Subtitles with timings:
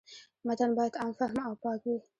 [0.47, 1.97] متن باید عام فهمه او پاک وي.